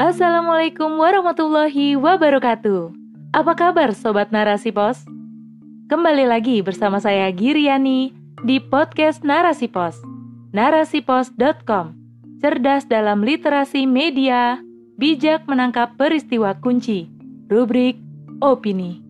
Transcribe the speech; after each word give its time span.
Assalamualaikum 0.00 0.96
warahmatullahi 0.96 1.92
wabarakatuh. 1.92 2.88
Apa 3.36 3.52
kabar 3.52 3.92
Sobat 3.92 4.32
Narasi 4.32 4.72
Pos? 4.72 5.04
Kembali 5.92 6.24
lagi 6.24 6.64
bersama 6.64 6.96
saya 7.04 7.28
Giriani 7.28 8.08
di 8.40 8.64
podcast 8.64 9.20
Narasi 9.20 9.68
Pos. 9.68 10.00
Narasipos.com 10.56 11.92
Cerdas 12.40 12.88
dalam 12.88 13.20
literasi 13.20 13.84
media, 13.84 14.64
bijak 14.96 15.44
menangkap 15.44 15.92
peristiwa 16.00 16.56
kunci. 16.56 17.12
Rubrik 17.52 18.00
Opini. 18.40 19.04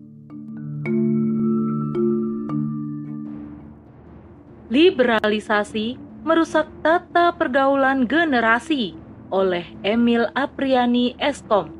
Liberalisasi 4.67 5.95
merusak 6.27 6.67
tata 6.83 7.31
pergaulan 7.39 8.11
generasi 8.11 9.00
oleh 9.31 9.65
Emil 9.81 10.27
Apriani 10.35 11.15
Eskom. 11.17 11.71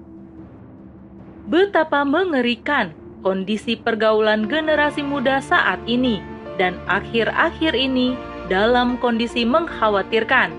Betapa 1.52 2.08
mengerikan 2.08 2.96
kondisi 3.22 3.76
pergaulan 3.78 4.48
generasi 4.48 5.04
muda 5.04 5.44
saat 5.44 5.78
ini 5.86 6.24
dan 6.56 6.80
akhir-akhir 6.88 7.76
ini 7.76 8.18
dalam 8.48 8.98
kondisi 8.98 9.44
mengkhawatirkan. 9.44 10.52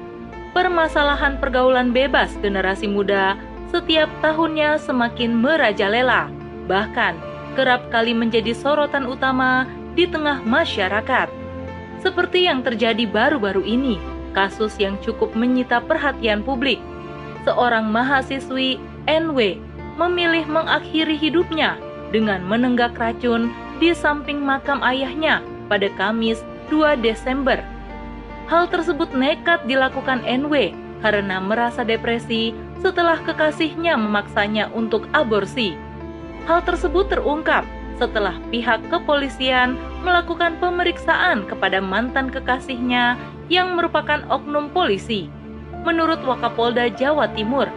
Permasalahan 0.52 1.40
pergaulan 1.40 1.96
bebas 1.96 2.36
generasi 2.44 2.84
muda 2.84 3.40
setiap 3.72 4.12
tahunnya 4.20 4.76
semakin 4.76 5.32
merajalela, 5.32 6.28
bahkan 6.68 7.16
kerap 7.56 7.88
kali 7.88 8.12
menjadi 8.12 8.52
sorotan 8.52 9.08
utama 9.08 9.64
di 9.96 10.04
tengah 10.04 10.44
masyarakat. 10.44 11.32
Seperti 12.04 12.44
yang 12.50 12.60
terjadi 12.60 13.08
baru-baru 13.08 13.64
ini, 13.64 13.96
kasus 14.32 14.76
yang 14.80 14.98
cukup 15.00 15.32
menyita 15.36 15.80
perhatian 15.84 16.44
publik. 16.44 16.80
Seorang 17.44 17.88
mahasiswi 17.88 18.80
NW 19.06 19.60
memilih 20.00 20.44
mengakhiri 20.48 21.14
hidupnya 21.16 21.76
dengan 22.12 22.44
menenggak 22.44 22.96
racun 22.96 23.52
di 23.80 23.92
samping 23.96 24.40
makam 24.40 24.80
ayahnya 24.84 25.40
pada 25.66 25.88
Kamis 25.96 26.44
2 26.68 27.00
Desember. 27.00 27.60
Hal 28.48 28.68
tersebut 28.68 29.10
nekat 29.16 29.64
dilakukan 29.64 30.20
NW 30.28 30.76
karena 31.02 31.42
merasa 31.42 31.82
depresi 31.82 32.54
setelah 32.78 33.18
kekasihnya 33.22 33.98
memaksanya 33.98 34.70
untuk 34.70 35.08
aborsi. 35.16 35.74
Hal 36.46 36.62
tersebut 36.66 37.10
terungkap 37.10 37.66
setelah 37.98 38.34
pihak 38.50 38.82
kepolisian 38.90 39.78
melakukan 40.02 40.58
pemeriksaan 40.58 41.46
kepada 41.46 41.78
mantan 41.78 42.30
kekasihnya 42.30 43.14
yang 43.52 43.76
merupakan 43.76 44.24
oknum 44.32 44.72
polisi. 44.72 45.28
Menurut 45.84 46.24
Wakapolda 46.24 46.88
Jawa 46.88 47.28
Timur, 47.36 47.68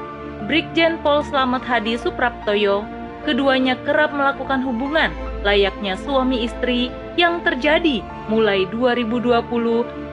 Brigjen 0.47 0.95
Pol 1.03 1.19
Slamet 1.27 1.67
Hadi 1.67 1.99
Supraptoyo, 1.99 2.87
keduanya 3.27 3.75
kerap 3.83 4.15
melakukan 4.15 4.63
hubungan 4.63 5.11
layaknya 5.43 5.99
suami 5.99 6.47
istri 6.47 6.87
yang 7.19 7.43
terjadi 7.43 7.99
mulai 8.31 8.63
2020 8.71 9.35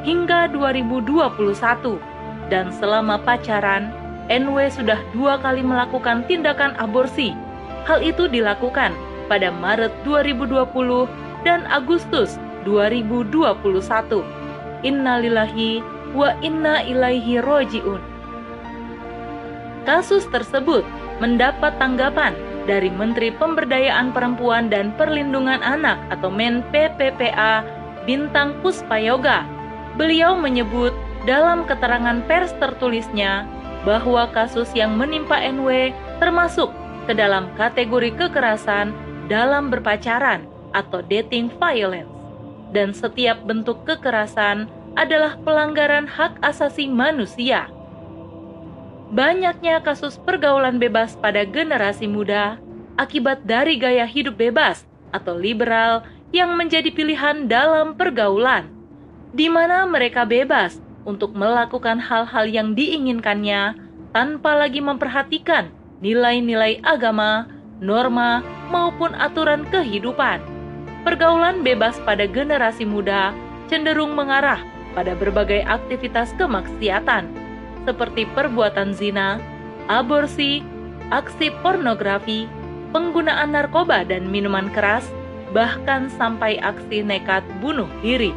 hingga 0.03 0.51
2021. 0.51 2.03
Dan 2.51 2.75
selama 2.75 3.23
pacaran, 3.23 3.95
NW 4.27 4.67
sudah 4.75 4.99
dua 5.15 5.39
kali 5.39 5.63
melakukan 5.63 6.27
tindakan 6.27 6.75
aborsi. 6.83 7.33
Hal 7.87 8.03
itu 8.03 8.27
dilakukan 8.27 8.91
pada 9.31 9.55
Maret 9.55 9.95
2020 10.03 11.07
dan 11.47 11.63
Agustus 11.71 12.37
2021. 12.67 14.42
Innalillahi 14.83 15.83
wa 16.13 16.35
inna 16.43 16.83
ilaihi 16.83 17.39
roji'un. 17.41 18.03
Kasus 19.83 20.27
tersebut 20.31 20.87
mendapat 21.19 21.75
tanggapan 21.79 22.35
dari 22.67 22.91
Menteri 22.91 23.35
Pemberdayaan 23.35 24.15
Perempuan 24.15 24.71
dan 24.71 24.95
Perlindungan 24.95 25.59
Anak 25.63 25.99
atau 26.15 26.31
Men 26.31 26.63
PPPA 26.71 27.67
Bintang 28.07 28.59
Puspayoga. 28.63 29.43
Beliau 29.99 30.39
menyebut 30.39 30.95
dalam 31.27 31.67
keterangan 31.67 32.23
pers 32.27 32.55
tertulisnya 32.59 33.47
bahwa 33.83 34.31
kasus 34.31 34.71
yang 34.75 34.95
menimpa 34.95 35.39
NW 35.39 35.91
termasuk 36.23 36.71
ke 37.11 37.13
dalam 37.15 37.51
kategori 37.59 38.15
kekerasan 38.15 38.95
dalam 39.27 39.71
berpacaran 39.71 40.47
atau 40.71 41.03
dating 41.03 41.51
violence 41.59 42.22
dan 42.73 42.97
setiap 42.97 43.45
bentuk 43.45 43.85
kekerasan 43.85 44.67
adalah 44.97 45.37
pelanggaran 45.41 46.09
hak 46.09 46.41
asasi 46.45 46.89
manusia. 46.89 47.69
Banyaknya 49.13 49.85
kasus 49.85 50.17
pergaulan 50.17 50.81
bebas 50.81 51.21
pada 51.21 51.45
generasi 51.45 52.09
muda 52.09 52.57
akibat 52.97 53.45
dari 53.45 53.77
gaya 53.77 54.09
hidup 54.09 54.41
bebas 54.41 54.89
atau 55.13 55.37
liberal 55.37 56.05
yang 56.33 56.57
menjadi 56.57 56.89
pilihan 56.89 57.45
dalam 57.45 57.93
pergaulan, 57.93 58.73
di 59.37 59.53
mana 59.53 59.85
mereka 59.85 60.25
bebas 60.25 60.81
untuk 61.05 61.37
melakukan 61.37 62.01
hal-hal 62.01 62.49
yang 62.49 62.73
diinginkannya 62.73 63.77
tanpa 64.17 64.57
lagi 64.57 64.81
memperhatikan 64.81 65.69
nilai-nilai 66.01 66.81
agama, 66.81 67.49
norma, 67.85 68.41
maupun 68.73 69.13
aturan 69.13 69.69
kehidupan 69.69 70.41
pergaulan 71.03 71.67
bebas 71.67 71.99
pada 72.07 72.27
generasi 72.27 72.87
muda 72.87 73.35
cenderung 73.67 74.15
mengarah 74.15 74.63
pada 74.93 75.17
berbagai 75.17 75.65
aktivitas 75.65 76.37
kemaksiatan, 76.37 77.27
seperti 77.89 78.29
perbuatan 78.37 78.93
zina, 78.93 79.41
aborsi, 79.89 80.61
aksi 81.09 81.51
pornografi, 81.65 82.47
penggunaan 82.93 83.57
narkoba 83.57 84.05
dan 84.05 84.29
minuman 84.29 84.69
keras, 84.71 85.09
bahkan 85.57 86.13
sampai 86.13 86.61
aksi 86.61 87.01
nekat 87.01 87.43
bunuh 87.65 87.89
diri. 88.05 88.37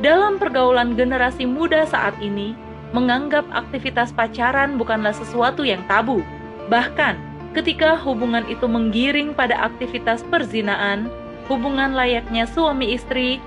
Dalam 0.00 0.40
pergaulan 0.40 0.96
generasi 0.96 1.44
muda 1.44 1.84
saat 1.84 2.16
ini, 2.22 2.56
menganggap 2.96 3.44
aktivitas 3.52 4.10
pacaran 4.14 4.80
bukanlah 4.80 5.12
sesuatu 5.12 5.62
yang 5.62 5.82
tabu. 5.86 6.24
Bahkan, 6.72 7.18
ketika 7.52 7.98
hubungan 8.00 8.46
itu 8.48 8.64
menggiring 8.64 9.36
pada 9.36 9.60
aktivitas 9.60 10.24
perzinaan, 10.32 11.10
hubungan 11.50 11.98
layaknya 11.98 12.46
suami 12.46 12.94
istri, 12.94 13.42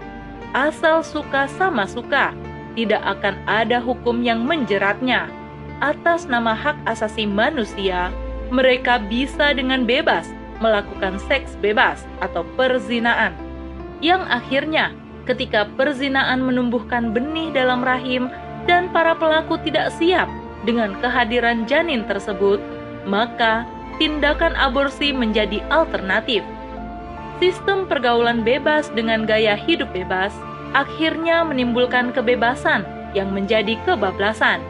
asal 0.51 0.99
suka 0.99 1.47
sama 1.55 1.87
suka, 1.87 2.35
tidak 2.75 2.99
akan 3.07 3.39
ada 3.47 3.79
hukum 3.79 4.19
yang 4.19 4.43
menjeratnya. 4.43 5.31
Atas 5.79 6.27
nama 6.27 6.51
hak 6.51 6.75
asasi 6.83 7.23
manusia, 7.23 8.11
mereka 8.51 8.99
bisa 8.99 9.55
dengan 9.55 9.87
bebas 9.87 10.27
melakukan 10.59 11.15
seks 11.31 11.55
bebas 11.63 12.03
atau 12.19 12.43
perzinaan. 12.59 13.31
Yang 14.03 14.27
akhirnya, 14.27 14.85
ketika 15.23 15.63
perzinaan 15.79 16.43
menumbuhkan 16.43 17.15
benih 17.15 17.55
dalam 17.55 17.79
rahim 17.81 18.27
dan 18.67 18.91
para 18.91 19.15
pelaku 19.15 19.55
tidak 19.63 19.95
siap 19.95 20.27
dengan 20.67 20.95
kehadiran 20.99 21.63
janin 21.67 22.03
tersebut, 22.07 22.59
maka 23.07 23.67
tindakan 23.99 24.55
aborsi 24.55 25.11
menjadi 25.11 25.59
alternatif 25.71 26.43
sistem 27.43 27.83
pergaulan 27.91 28.39
bebas 28.39 28.87
dengan 28.95 29.27
gaya 29.27 29.59
hidup 29.59 29.91
bebas 29.91 30.31
akhirnya 30.71 31.43
menimbulkan 31.43 32.15
kebebasan 32.15 32.87
yang 33.11 33.35
menjadi 33.35 33.75
kebablasan. 33.83 34.63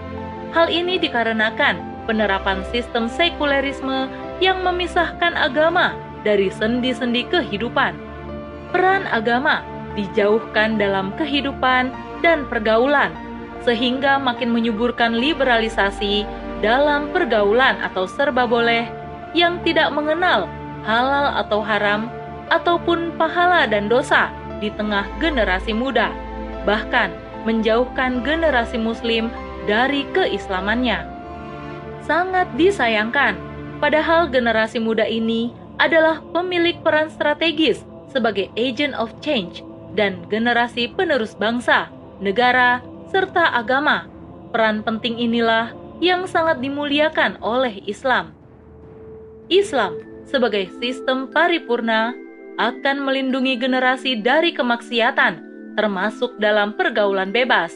Hal 0.57 0.73
ini 0.73 0.97
dikarenakan 0.97 1.77
penerapan 2.09 2.65
sistem 2.73 3.05
sekulerisme 3.05 4.09
yang 4.41 4.65
memisahkan 4.65 5.37
agama 5.37 5.93
dari 6.25 6.49
sendi-sendi 6.49 7.29
kehidupan. 7.29 7.93
Peran 8.73 9.05
agama 9.13 9.61
dijauhkan 9.93 10.81
dalam 10.81 11.13
kehidupan 11.13 11.93
dan 12.25 12.49
pergaulan, 12.49 13.13
sehingga 13.61 14.17
makin 14.17 14.49
menyuburkan 14.49 15.13
liberalisasi 15.13 16.25
dalam 16.65 17.13
pergaulan 17.13 17.77
atau 17.85 18.09
serba 18.09 18.49
boleh 18.49 18.89
yang 19.37 19.61
tidak 19.61 19.93
mengenal 19.93 20.49
halal 20.81 21.37
atau 21.37 21.61
haram 21.61 22.09
ataupun 22.53 23.17
pahala 23.17 23.65
dan 23.65 23.89
dosa 23.89 24.29
di 24.61 24.69
tengah 24.69 25.09
generasi 25.17 25.73
muda, 25.73 26.13
bahkan 26.69 27.09
menjauhkan 27.43 28.21
generasi 28.21 28.77
Muslim 28.77 29.33
dari 29.65 30.05
keislamannya. 30.13 31.01
Sangat 32.05 32.47
disayangkan, 32.55 33.35
padahal 33.81 34.29
generasi 34.29 34.77
muda 34.77 35.03
ini 35.03 35.51
adalah 35.81 36.21
pemilik 36.31 36.77
peran 36.85 37.09
strategis 37.09 37.81
sebagai 38.13 38.53
agent 38.53 38.93
of 38.93 39.09
change 39.25 39.65
dan 39.97 40.21
generasi 40.29 40.87
penerus 40.93 41.33
bangsa, 41.33 41.89
negara, 42.21 42.79
serta 43.09 43.57
agama. 43.57 44.05
Peran 44.53 44.85
penting 44.85 45.17
inilah 45.17 45.73
yang 45.97 46.29
sangat 46.29 46.61
dimuliakan 46.61 47.41
oleh 47.41 47.81
Islam. 47.89 48.37
Islam 49.49 49.97
sebagai 50.29 50.69
sistem 50.79 51.27
paripurna 51.29 52.15
akan 52.57 53.01
melindungi 53.01 53.57
generasi 53.57 54.21
dari 54.21 54.53
kemaksiatan, 54.53 55.41
termasuk 55.73 56.37
dalam 56.37 56.77
pergaulan 56.77 57.33
bebas. 57.33 57.73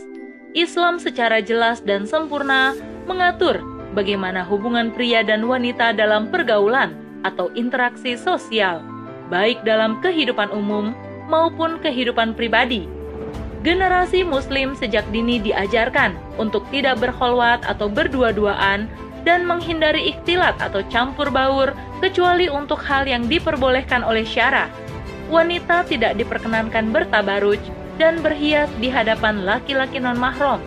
Islam 0.53 0.97
secara 0.97 1.41
jelas 1.41 1.81
dan 1.85 2.05
sempurna 2.05 2.73
mengatur 3.05 3.61
bagaimana 3.97 4.45
hubungan 4.45 4.93
pria 4.93 5.25
dan 5.25 5.45
wanita 5.45 5.93
dalam 5.97 6.29
pergaulan 6.29 6.93
atau 7.25 7.49
interaksi 7.57 8.13
sosial, 8.13 8.85
baik 9.33 9.65
dalam 9.65 9.97
kehidupan 10.05 10.53
umum 10.53 10.93
maupun 11.25 11.81
kehidupan 11.81 12.37
pribadi. 12.37 12.85
Generasi 13.65 14.21
Muslim 14.21 14.77
sejak 14.77 15.03
dini 15.09 15.41
diajarkan 15.41 16.13
untuk 16.37 16.63
tidak 16.69 17.01
berkholwat 17.01 17.65
atau 17.65 17.89
berdua-duaan 17.89 18.85
dan 19.25 19.43
menghindari 19.43 20.13
ikhtilat 20.13 20.55
atau 20.61 20.85
campur 20.87 21.27
baur 21.27 21.73
kecuali 21.99 22.47
untuk 22.47 22.81
hal 22.85 23.05
yang 23.09 23.25
diperbolehkan 23.25 24.05
oleh 24.05 24.23
syara. 24.23 24.69
Wanita 25.27 25.83
tidak 25.89 26.15
diperkenankan 26.15 26.93
bertabaruj 26.93 27.59
dan 27.99 28.21
berhias 28.23 28.69
di 28.79 28.87
hadapan 28.87 29.43
laki-laki 29.43 29.99
non-mahram. 29.99 30.61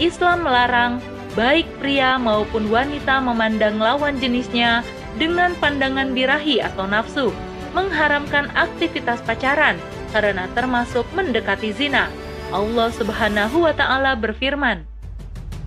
Islam 0.00 0.42
melarang 0.46 0.98
baik 1.38 1.68
pria 1.78 2.18
maupun 2.18 2.66
wanita 2.72 3.22
memandang 3.22 3.78
lawan 3.78 4.18
jenisnya 4.18 4.82
dengan 5.20 5.54
pandangan 5.58 6.10
birahi 6.14 6.62
atau 6.62 6.88
nafsu, 6.88 7.30
mengharamkan 7.76 8.48
aktivitas 8.58 9.22
pacaran 9.22 9.76
karena 10.10 10.48
termasuk 10.56 11.04
mendekati 11.12 11.70
zina. 11.70 12.08
Allah 12.48 12.88
Subhanahu 12.96 13.68
wa 13.68 13.74
taala 13.76 14.16
berfirman, 14.16 14.88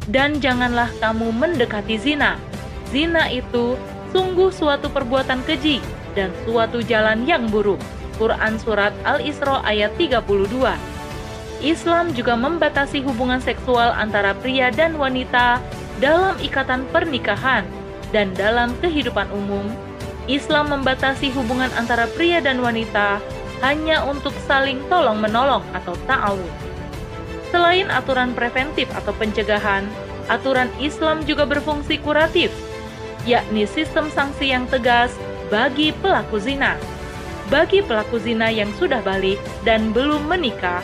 "Dan 0.10 0.42
janganlah 0.42 0.90
kamu 0.98 1.30
mendekati 1.30 1.96
zina. 2.02 2.42
Zina 2.90 3.30
itu 3.30 3.78
sungguh 4.12 4.52
suatu 4.52 4.92
perbuatan 4.92 5.44
keji 5.48 5.80
dan 6.14 6.32
suatu 6.46 6.84
jalan 6.84 7.24
yang 7.26 7.48
buruk." 7.48 7.80
Quran 8.22 8.62
surat 8.62 8.94
Al-Isra 9.02 9.66
ayat 9.66 9.98
32. 9.98 10.78
Islam 11.62 12.14
juga 12.14 12.38
membatasi 12.38 13.02
hubungan 13.02 13.42
seksual 13.42 13.94
antara 13.98 14.38
pria 14.38 14.70
dan 14.70 14.98
wanita 14.98 15.58
dalam 15.98 16.38
ikatan 16.42 16.86
pernikahan 16.90 17.66
dan 18.14 18.34
dalam 18.38 18.74
kehidupan 18.82 19.30
umum. 19.34 19.66
Islam 20.30 20.70
membatasi 20.70 21.34
hubungan 21.34 21.70
antara 21.78 22.06
pria 22.14 22.42
dan 22.42 22.62
wanita 22.62 23.18
hanya 23.62 24.06
untuk 24.06 24.34
saling 24.46 24.82
tolong-menolong 24.90 25.62
atau 25.74 25.94
ta'awun. 26.10 26.54
Selain 27.54 27.90
aturan 27.94 28.34
preventif 28.34 28.90
atau 28.94 29.14
pencegahan, 29.18 29.86
aturan 30.30 30.70
Islam 30.82 31.22
juga 31.26 31.46
berfungsi 31.46 32.02
kuratif, 32.02 32.50
yakni 33.26 33.70
sistem 33.70 34.10
sanksi 34.10 34.54
yang 34.54 34.66
tegas 34.70 35.14
bagi 35.54 35.94
pelaku 36.02 36.42
zina. 36.42 36.80
Bagi 37.52 37.84
pelaku 37.84 38.16
zina 38.18 38.48
yang 38.48 38.72
sudah 38.80 39.04
balik 39.04 39.36
dan 39.68 39.92
belum 39.92 40.24
menikah, 40.32 40.80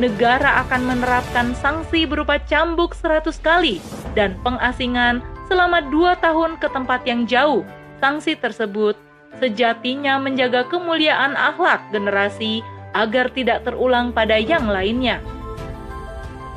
negara 0.00 0.64
akan 0.64 0.88
menerapkan 0.88 1.52
sanksi 1.60 2.08
berupa 2.08 2.40
cambuk 2.48 2.96
100 2.96 3.36
kali 3.44 3.84
dan 4.16 4.32
pengasingan 4.40 5.20
selama 5.46 5.84
dua 5.92 6.16
tahun 6.18 6.56
ke 6.56 6.72
tempat 6.72 7.04
yang 7.04 7.28
jauh. 7.28 7.62
Sanksi 8.00 8.36
tersebut 8.36 8.96
sejatinya 9.36 10.16
menjaga 10.16 10.64
kemuliaan 10.68 11.36
akhlak 11.36 11.84
generasi 11.92 12.64
agar 12.96 13.28
tidak 13.36 13.68
terulang 13.68 14.12
pada 14.16 14.40
yang 14.40 14.64
lainnya. 14.64 15.20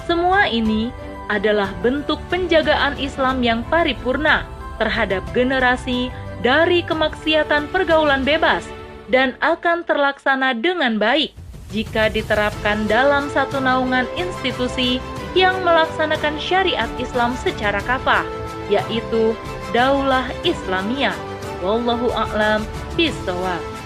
Semua 0.07 0.47
ini 0.47 0.89
adalah 1.27 1.69
bentuk 1.83 2.17
penjagaan 2.31 2.95
Islam 2.97 3.43
yang 3.43 3.61
paripurna 3.67 4.58
terhadap 4.79 5.21
generasi 5.35 6.09
dari 6.39 6.81
kemaksiatan 6.87 7.67
pergaulan 7.69 8.23
bebas 8.23 8.63
dan 9.11 9.35
akan 9.43 9.83
terlaksana 9.83 10.55
dengan 10.55 10.95
baik 10.95 11.35
jika 11.69 12.09
diterapkan 12.09 12.89
dalam 12.89 13.29
satu 13.29 13.61
naungan 13.61 14.09
institusi 14.17 14.97
yang 15.37 15.61
melaksanakan 15.61 16.41
syariat 16.41 16.89
Islam 16.97 17.37
secara 17.37 17.77
kafah, 17.85 18.25
yaitu 18.73 19.37
Daulah 19.69 20.25
Islamiyah. 20.41 21.13
Wallahu 21.61 22.09
a'lam 22.09 22.65
bishawab. 22.97 23.78